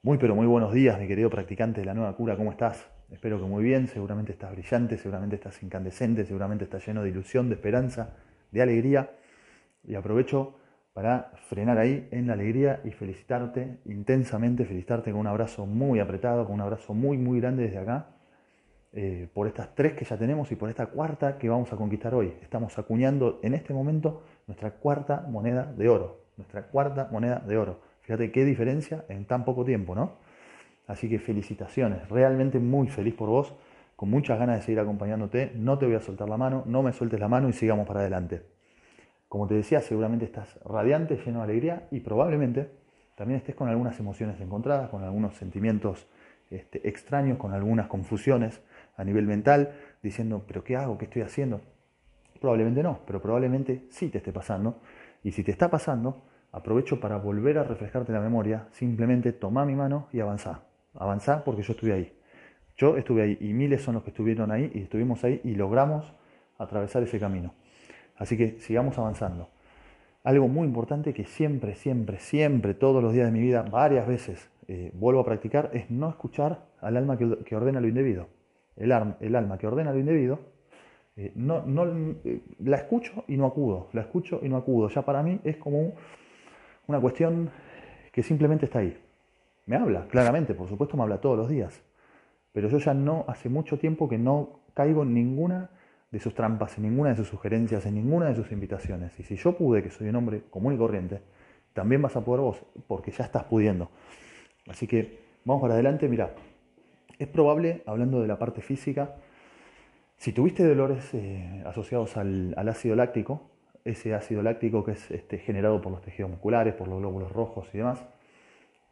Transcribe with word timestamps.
Muy 0.00 0.16
pero 0.16 0.36
muy 0.36 0.46
buenos 0.46 0.72
días, 0.72 0.96
mi 1.00 1.08
querido 1.08 1.28
practicante 1.28 1.80
de 1.80 1.84
la 1.84 1.92
nueva 1.92 2.14
cura, 2.14 2.36
¿cómo 2.36 2.52
estás? 2.52 2.88
Espero 3.10 3.40
que 3.40 3.46
muy 3.46 3.64
bien, 3.64 3.88
seguramente 3.88 4.30
estás 4.30 4.52
brillante, 4.52 4.96
seguramente 4.96 5.34
estás 5.34 5.60
incandescente, 5.60 6.24
seguramente 6.24 6.62
estás 6.62 6.86
lleno 6.86 7.02
de 7.02 7.08
ilusión, 7.08 7.48
de 7.48 7.56
esperanza, 7.56 8.14
de 8.52 8.62
alegría. 8.62 9.10
Y 9.82 9.96
aprovecho 9.96 10.54
para 10.92 11.32
frenar 11.48 11.78
ahí 11.78 12.06
en 12.12 12.28
la 12.28 12.34
alegría 12.34 12.80
y 12.84 12.92
felicitarte 12.92 13.80
intensamente, 13.86 14.64
felicitarte 14.64 15.10
con 15.10 15.18
un 15.18 15.26
abrazo 15.26 15.66
muy 15.66 15.98
apretado, 15.98 16.44
con 16.44 16.54
un 16.54 16.60
abrazo 16.60 16.94
muy 16.94 17.18
muy 17.18 17.40
grande 17.40 17.64
desde 17.64 17.78
acá, 17.78 18.10
eh, 18.92 19.28
por 19.34 19.48
estas 19.48 19.74
tres 19.74 19.94
que 19.94 20.04
ya 20.04 20.16
tenemos 20.16 20.52
y 20.52 20.54
por 20.54 20.70
esta 20.70 20.86
cuarta 20.86 21.38
que 21.38 21.48
vamos 21.48 21.72
a 21.72 21.76
conquistar 21.76 22.14
hoy. 22.14 22.34
Estamos 22.40 22.78
acuñando 22.78 23.40
en 23.42 23.52
este 23.52 23.74
momento 23.74 24.22
nuestra 24.46 24.70
cuarta 24.74 25.26
moneda 25.28 25.64
de 25.64 25.88
oro, 25.88 26.20
nuestra 26.36 26.68
cuarta 26.68 27.08
moneda 27.10 27.40
de 27.40 27.58
oro. 27.58 27.87
Fíjate 28.08 28.32
qué 28.32 28.46
diferencia 28.46 29.04
en 29.10 29.26
tan 29.26 29.44
poco 29.44 29.66
tiempo, 29.66 29.94
¿no? 29.94 30.12
Así 30.86 31.10
que 31.10 31.18
felicitaciones, 31.18 32.08
realmente 32.08 32.58
muy 32.58 32.88
feliz 32.88 33.12
por 33.12 33.28
vos, 33.28 33.54
con 33.96 34.08
muchas 34.08 34.38
ganas 34.38 34.56
de 34.56 34.62
seguir 34.62 34.80
acompañándote. 34.80 35.52
No 35.56 35.76
te 35.76 35.84
voy 35.84 35.94
a 35.94 36.00
soltar 36.00 36.26
la 36.26 36.38
mano, 36.38 36.62
no 36.64 36.82
me 36.82 36.94
sueltes 36.94 37.20
la 37.20 37.28
mano 37.28 37.50
y 37.50 37.52
sigamos 37.52 37.86
para 37.86 38.00
adelante. 38.00 38.40
Como 39.28 39.46
te 39.46 39.56
decía, 39.56 39.82
seguramente 39.82 40.24
estás 40.24 40.58
radiante, 40.64 41.18
lleno 41.18 41.40
de 41.40 41.44
alegría 41.44 41.86
y 41.90 42.00
probablemente 42.00 42.70
también 43.14 43.40
estés 43.40 43.54
con 43.54 43.68
algunas 43.68 44.00
emociones 44.00 44.40
encontradas, 44.40 44.88
con 44.88 45.04
algunos 45.04 45.34
sentimientos 45.34 46.06
este, 46.48 46.88
extraños, 46.88 47.36
con 47.36 47.52
algunas 47.52 47.88
confusiones 47.88 48.62
a 48.96 49.04
nivel 49.04 49.26
mental, 49.26 49.74
diciendo, 50.02 50.46
pero 50.48 50.64
¿qué 50.64 50.76
hago? 50.76 50.96
¿Qué 50.96 51.04
estoy 51.04 51.20
haciendo? 51.20 51.60
Probablemente 52.40 52.82
no, 52.82 53.00
pero 53.06 53.20
probablemente 53.20 53.84
sí 53.90 54.08
te 54.08 54.16
esté 54.16 54.32
pasando. 54.32 54.80
Y 55.22 55.32
si 55.32 55.44
te 55.44 55.50
está 55.50 55.68
pasando, 55.68 56.22
aprovecho 56.52 57.00
para 57.00 57.16
volver 57.16 57.58
a 57.58 57.64
refrescarte 57.64 58.12
la 58.12 58.20
memoria, 58.20 58.68
simplemente 58.72 59.32
toma 59.32 59.64
mi 59.64 59.74
mano 59.74 60.08
y 60.12 60.20
avanzá. 60.20 60.62
Avanzá 60.94 61.44
porque 61.44 61.62
yo 61.62 61.72
estuve 61.72 61.92
ahí. 61.92 62.12
Yo 62.76 62.96
estuve 62.96 63.22
ahí 63.22 63.38
y 63.40 63.52
miles 63.52 63.82
son 63.82 63.94
los 63.94 64.04
que 64.04 64.10
estuvieron 64.10 64.50
ahí 64.50 64.70
y 64.74 64.82
estuvimos 64.82 65.24
ahí 65.24 65.40
y 65.44 65.54
logramos 65.54 66.12
atravesar 66.58 67.02
ese 67.02 67.18
camino. 67.18 67.54
Así 68.16 68.36
que 68.36 68.60
sigamos 68.60 68.98
avanzando. 68.98 69.48
Algo 70.24 70.48
muy 70.48 70.66
importante 70.66 71.14
que 71.14 71.24
siempre, 71.24 71.74
siempre, 71.74 72.18
siempre, 72.18 72.74
todos 72.74 73.02
los 73.02 73.12
días 73.12 73.26
de 73.26 73.32
mi 73.32 73.40
vida, 73.40 73.62
varias 73.62 74.06
veces 74.06 74.50
eh, 74.66 74.90
vuelvo 74.94 75.20
a 75.20 75.24
practicar, 75.24 75.70
es 75.72 75.90
no 75.90 76.10
escuchar 76.10 76.66
al 76.80 76.96
alma 76.96 77.16
que, 77.16 77.56
ordena 77.56 77.80
lo 77.80 77.88
indebido. 77.88 78.28
El, 78.76 78.92
el, 79.20 79.34
alma 79.34 79.58
que 79.58 79.66
ordena 79.66 79.92
lo 79.92 79.98
indebido, 79.98 80.40
eh, 81.16 81.32
no, 81.34 81.64
no, 81.64 81.84
eh, 82.24 82.42
la 82.60 82.76
escucho 82.76 83.24
y 83.26 83.36
no 83.36 83.46
acudo, 83.46 83.88
la 83.92 84.02
escucho 84.02 84.40
y 84.42 84.48
no 84.48 84.56
acudo. 84.56 84.88
Ya 84.88 85.02
para 85.02 85.22
mí 85.22 85.40
es 85.44 85.56
como 85.56 85.80
un, 85.80 85.94
una 86.88 87.00
cuestión 87.00 87.50
que 88.10 88.22
simplemente 88.22 88.64
está 88.64 88.80
ahí. 88.80 88.98
Me 89.66 89.76
habla, 89.76 90.06
claramente, 90.08 90.54
por 90.54 90.68
supuesto 90.68 90.96
me 90.96 91.02
habla 91.02 91.20
todos 91.20 91.36
los 91.36 91.48
días, 91.48 91.82
pero 92.52 92.68
yo 92.68 92.78
ya 92.78 92.94
no, 92.94 93.26
hace 93.28 93.50
mucho 93.50 93.78
tiempo 93.78 94.08
que 94.08 94.16
no 94.16 94.60
caigo 94.72 95.02
en 95.02 95.12
ninguna 95.12 95.70
de 96.10 96.18
sus 96.18 96.34
trampas, 96.34 96.78
en 96.78 96.84
ninguna 96.84 97.10
de 97.10 97.16
sus 97.16 97.28
sugerencias, 97.28 97.84
en 97.84 97.94
ninguna 97.94 98.26
de 98.26 98.34
sus 98.34 98.50
invitaciones. 98.50 99.12
Y 99.20 99.22
si 99.22 99.36
yo 99.36 99.56
pude, 99.56 99.82
que 99.82 99.90
soy 99.90 100.08
un 100.08 100.16
hombre 100.16 100.44
común 100.48 100.74
y 100.74 100.78
corriente, 100.78 101.20
también 101.74 102.00
vas 102.00 102.16
a 102.16 102.24
poder 102.24 102.40
vos, 102.40 102.64
porque 102.86 103.10
ya 103.10 103.24
estás 103.24 103.44
pudiendo. 103.44 103.90
Así 104.66 104.86
que 104.86 105.18
vamos 105.44 105.60
para 105.60 105.74
adelante, 105.74 106.08
mira, 106.08 106.34
es 107.18 107.28
probable, 107.28 107.82
hablando 107.84 108.22
de 108.22 108.28
la 108.28 108.38
parte 108.38 108.62
física, 108.62 109.16
si 110.16 110.32
tuviste 110.32 110.66
dolores 110.66 111.12
eh, 111.12 111.62
asociados 111.66 112.16
al 112.16 112.68
ácido 112.68 112.96
láctico, 112.96 113.42
ese 113.84 114.14
ácido 114.14 114.42
láctico 114.42 114.84
que 114.84 114.92
es 114.92 115.10
este, 115.10 115.38
generado 115.38 115.80
por 115.80 115.92
los 115.92 116.02
tejidos 116.02 116.30
musculares, 116.30 116.74
por 116.74 116.88
los 116.88 116.98
glóbulos 116.98 117.32
rojos 117.32 117.68
y 117.72 117.78
demás. 117.78 118.04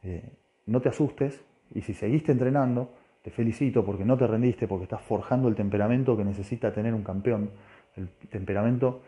Eh, 0.03 0.31
no 0.67 0.81
te 0.81 0.89
asustes 0.89 1.45
y 1.75 1.83
si 1.83 1.95
seguiste 1.95 2.33
entrenando, 2.33 2.95
te 3.23 3.31
felicito 3.31 3.85
porque 3.85 4.05
no 4.05 4.17
te 4.17 4.27
rendiste, 4.27 4.69
porque 4.69 4.85
estás 4.85 5.03
forjando 5.03 5.49
el 5.49 5.55
temperamento 5.55 6.17
que 6.17 6.25
necesita 6.25 6.73
tener 6.73 6.95
un 6.95 7.03
campeón, 7.03 7.51
el 7.97 8.09
temperamento 8.09 9.03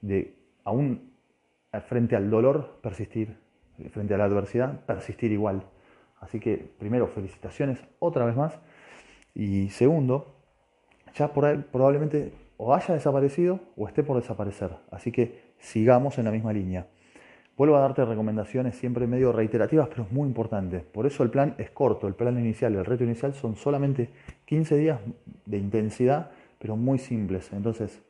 de 0.00 0.34
aún 0.64 1.12
frente 1.86 2.16
al 2.16 2.30
dolor 2.30 2.78
persistir, 2.82 3.36
frente 3.92 4.14
a 4.14 4.18
la 4.18 4.24
adversidad 4.24 4.84
persistir 4.86 5.30
igual. 5.30 5.62
Así 6.20 6.40
que 6.40 6.56
primero 6.78 7.06
felicitaciones 7.06 7.82
otra 7.98 8.24
vez 8.24 8.36
más 8.36 8.58
y 9.34 9.70
segundo, 9.70 10.34
ya 11.14 11.32
por 11.32 11.44
ahí, 11.44 11.64
probablemente 11.70 12.32
o 12.62 12.74
haya 12.74 12.92
desaparecido 12.92 13.58
o 13.74 13.88
esté 13.88 14.02
por 14.02 14.20
desaparecer. 14.20 14.70
Así 14.90 15.10
que 15.10 15.54
sigamos 15.58 16.18
en 16.18 16.26
la 16.26 16.30
misma 16.30 16.52
línea. 16.52 16.86
Vuelvo 17.56 17.76
a 17.76 17.80
darte 17.80 18.04
recomendaciones 18.04 18.76
siempre 18.76 19.06
medio 19.06 19.32
reiterativas, 19.32 19.88
pero 19.88 20.02
es 20.02 20.12
muy 20.12 20.28
importante. 20.28 20.80
Por 20.80 21.06
eso 21.06 21.22
el 21.22 21.30
plan 21.30 21.54
es 21.56 21.70
corto, 21.70 22.06
el 22.06 22.14
plan 22.14 22.38
inicial, 22.38 22.74
el 22.74 22.84
reto 22.84 23.04
inicial 23.04 23.32
son 23.32 23.56
solamente 23.56 24.10
15 24.44 24.76
días 24.76 25.00
de 25.46 25.56
intensidad, 25.56 26.32
pero 26.58 26.76
muy 26.76 26.98
simples. 26.98 27.50
Entonces, 27.54 28.02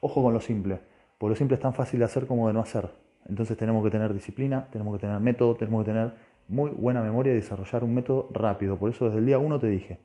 ojo 0.00 0.22
con 0.22 0.34
lo 0.34 0.40
simple, 0.40 0.80
porque 1.16 1.30
lo 1.30 1.36
simple 1.36 1.54
es 1.54 1.62
tan 1.62 1.72
fácil 1.72 2.00
de 2.00 2.04
hacer 2.04 2.26
como 2.26 2.46
de 2.46 2.52
no 2.52 2.60
hacer. 2.60 2.90
Entonces 3.26 3.56
tenemos 3.56 3.82
que 3.82 3.90
tener 3.90 4.12
disciplina, 4.12 4.68
tenemos 4.70 4.94
que 4.96 5.00
tener 5.00 5.18
método, 5.20 5.54
tenemos 5.54 5.82
que 5.82 5.92
tener 5.92 6.12
muy 6.46 6.70
buena 6.72 7.00
memoria 7.00 7.32
y 7.32 7.36
desarrollar 7.36 7.82
un 7.82 7.94
método 7.94 8.28
rápido. 8.34 8.76
Por 8.76 8.90
eso 8.90 9.06
desde 9.06 9.20
el 9.20 9.24
día 9.24 9.38
1 9.38 9.58
te 9.58 9.68
dije, 9.68 9.98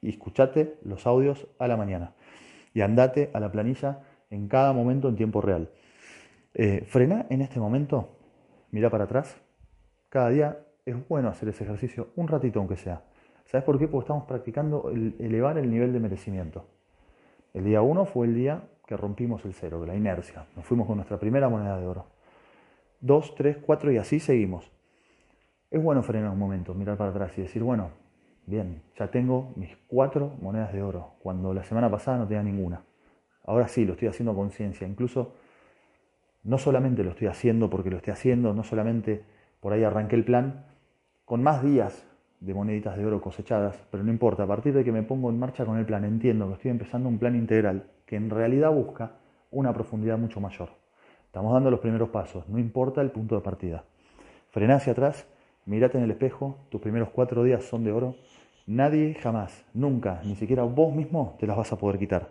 y 0.00 0.10
escuchate 0.10 0.78
los 0.84 1.08
audios 1.08 1.48
a 1.58 1.66
la 1.66 1.76
mañana 1.76 2.12
y 2.76 2.82
andate 2.82 3.30
a 3.32 3.40
la 3.40 3.50
planilla 3.50 4.00
en 4.28 4.48
cada 4.48 4.74
momento 4.74 5.08
en 5.08 5.16
tiempo 5.16 5.40
real. 5.40 5.70
Eh, 6.52 6.84
frena 6.86 7.24
en 7.30 7.40
este 7.40 7.58
momento, 7.58 8.18
mira 8.70 8.90
para 8.90 9.04
atrás. 9.04 9.34
Cada 10.10 10.28
día 10.28 10.58
es 10.84 10.94
bueno 11.08 11.30
hacer 11.30 11.48
ese 11.48 11.64
ejercicio, 11.64 12.08
un 12.16 12.28
ratito 12.28 12.58
aunque 12.58 12.76
sea. 12.76 13.02
¿Sabes 13.46 13.64
por 13.64 13.78
qué? 13.78 13.88
Porque 13.88 14.04
estamos 14.04 14.24
practicando 14.24 14.90
elevar 14.90 15.56
el 15.56 15.70
nivel 15.70 15.90
de 15.94 16.00
merecimiento. 16.00 16.66
El 17.54 17.64
día 17.64 17.80
1 17.80 18.04
fue 18.04 18.26
el 18.26 18.34
día 18.34 18.64
que 18.86 18.94
rompimos 18.94 19.42
el 19.46 19.54
cero, 19.54 19.82
la 19.86 19.96
inercia. 19.96 20.44
Nos 20.54 20.66
fuimos 20.66 20.86
con 20.86 20.96
nuestra 20.96 21.18
primera 21.18 21.48
moneda 21.48 21.80
de 21.80 21.86
oro. 21.86 22.04
2, 23.00 23.34
3, 23.36 23.56
4 23.64 23.92
y 23.92 23.96
así 23.96 24.20
seguimos. 24.20 24.70
Es 25.70 25.82
bueno 25.82 26.02
frenar 26.02 26.30
un 26.30 26.38
momento, 26.38 26.74
mirar 26.74 26.98
para 26.98 27.08
atrás 27.08 27.38
y 27.38 27.40
decir, 27.40 27.62
bueno, 27.62 27.88
Bien, 28.46 28.80
ya 28.96 29.10
tengo 29.10 29.52
mis 29.56 29.76
cuatro 29.88 30.32
monedas 30.40 30.72
de 30.72 30.80
oro, 30.80 31.14
cuando 31.18 31.52
la 31.52 31.64
semana 31.64 31.90
pasada 31.90 32.18
no 32.18 32.28
tenía 32.28 32.44
ninguna. 32.44 32.82
Ahora 33.44 33.66
sí, 33.66 33.84
lo 33.84 33.94
estoy 33.94 34.06
haciendo 34.06 34.30
a 34.30 34.34
conciencia. 34.36 34.86
Incluso 34.86 35.34
no 36.44 36.56
solamente 36.56 37.02
lo 37.02 37.10
estoy 37.10 37.26
haciendo 37.26 37.68
porque 37.68 37.90
lo 37.90 37.96
estoy 37.96 38.12
haciendo, 38.12 38.54
no 38.54 38.62
solamente 38.62 39.24
por 39.58 39.72
ahí 39.72 39.82
arranqué 39.82 40.14
el 40.14 40.24
plan, 40.24 40.64
con 41.24 41.42
más 41.42 41.60
días 41.60 42.06
de 42.38 42.54
moneditas 42.54 42.96
de 42.96 43.04
oro 43.04 43.20
cosechadas, 43.20 43.82
pero 43.90 44.04
no 44.04 44.12
importa, 44.12 44.44
a 44.44 44.46
partir 44.46 44.72
de 44.74 44.84
que 44.84 44.92
me 44.92 45.02
pongo 45.02 45.28
en 45.28 45.40
marcha 45.40 45.64
con 45.64 45.76
el 45.76 45.84
plan, 45.84 46.04
entiendo 46.04 46.46
que 46.46 46.54
estoy 46.54 46.70
empezando 46.70 47.08
un 47.08 47.18
plan 47.18 47.34
integral 47.34 47.90
que 48.04 48.14
en 48.14 48.30
realidad 48.30 48.70
busca 48.70 49.16
una 49.50 49.72
profundidad 49.72 50.18
mucho 50.18 50.40
mayor. 50.40 50.68
Estamos 51.24 51.52
dando 51.52 51.70
los 51.72 51.80
primeros 51.80 52.10
pasos, 52.10 52.48
no 52.48 52.60
importa 52.60 53.00
el 53.00 53.10
punto 53.10 53.34
de 53.34 53.40
partida. 53.40 53.84
Frena 54.50 54.76
hacia 54.76 54.92
atrás, 54.92 55.26
mírate 55.64 55.98
en 55.98 56.04
el 56.04 56.12
espejo, 56.12 56.58
tus 56.70 56.80
primeros 56.80 57.08
cuatro 57.10 57.42
días 57.42 57.64
son 57.64 57.82
de 57.82 57.90
oro, 57.90 58.14
Nadie 58.68 59.14
jamás, 59.14 59.64
nunca, 59.74 60.20
ni 60.24 60.34
siquiera 60.34 60.64
vos 60.64 60.92
mismo 60.92 61.36
te 61.38 61.46
las 61.46 61.56
vas 61.56 61.72
a 61.72 61.78
poder 61.78 62.00
quitar. 62.00 62.30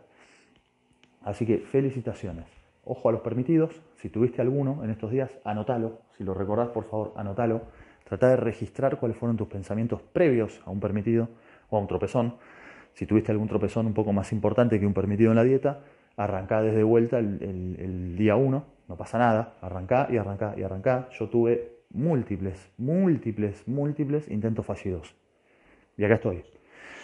Así 1.23 1.45
que 1.45 1.59
felicitaciones. 1.59 2.45
Ojo 2.83 3.07
a 3.07 3.13
los 3.13 3.21
permitidos, 3.21 3.81
si 3.95 4.09
tuviste 4.09 4.41
alguno 4.41 4.83
en 4.83 4.89
estos 4.89 5.11
días, 5.11 5.31
anótalo. 5.45 6.01
Si 6.17 6.25
lo 6.25 6.33
recordás, 6.33 6.67
por 6.71 6.83
favor, 6.89 7.13
anótalo. 7.15 7.61
Trata 8.03 8.27
de 8.27 8.35
registrar 8.35 8.99
cuáles 8.99 9.17
fueron 9.17 9.37
tus 9.37 9.47
pensamientos 9.47 10.01
previos 10.01 10.61
a 10.65 10.71
un 10.71 10.81
permitido 10.81 11.29
o 11.69 11.77
a 11.77 11.79
un 11.79 11.87
tropezón. 11.87 12.35
Si 12.91 13.05
tuviste 13.05 13.31
algún 13.31 13.47
tropezón 13.47 13.85
un 13.85 13.93
poco 13.93 14.11
más 14.11 14.33
importante 14.33 14.77
que 14.77 14.85
un 14.85 14.93
permitido 14.93 15.31
en 15.31 15.37
la 15.37 15.43
dieta, 15.45 15.83
arrancá 16.17 16.61
desde 16.61 16.83
vuelta 16.83 17.17
el, 17.17 18.15
día 18.17 18.35
uno, 18.35 18.65
no 18.89 18.97
pasa 18.97 19.17
nada, 19.17 19.53
arrancá 19.61 20.09
y 20.11 20.17
arrancá 20.17 20.53
y 20.57 20.63
arrancá. 20.63 21.07
Yo 21.17 21.29
tuve 21.29 21.77
múltiples, 21.91 22.73
múltiples, 22.77 23.65
múltiples 23.69 24.29
intentos 24.29 24.65
fallidos 24.65 25.15
y 25.97 26.03
acá 26.03 26.15
estoy. 26.15 26.43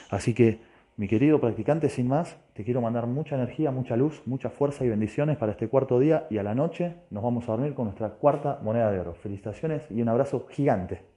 Así 0.09 0.33
que, 0.33 0.59
mi 0.97 1.07
querido 1.07 1.39
practicante, 1.39 1.89
sin 1.89 2.07
más, 2.07 2.37
te 2.53 2.63
quiero 2.63 2.81
mandar 2.81 3.07
mucha 3.07 3.35
energía, 3.35 3.71
mucha 3.71 3.95
luz, 3.95 4.21
mucha 4.25 4.49
fuerza 4.49 4.85
y 4.85 4.89
bendiciones 4.89 5.37
para 5.37 5.53
este 5.53 5.67
cuarto 5.67 5.99
día 5.99 6.27
y 6.29 6.37
a 6.37 6.43
la 6.43 6.53
noche 6.53 6.95
nos 7.09 7.23
vamos 7.23 7.47
a 7.47 7.53
dormir 7.53 7.73
con 7.73 7.85
nuestra 7.85 8.09
cuarta 8.09 8.59
moneda 8.61 8.91
de 8.91 8.99
oro. 8.99 9.15
Felicitaciones 9.15 9.83
y 9.89 10.01
un 10.01 10.09
abrazo 10.09 10.45
gigante. 10.49 11.10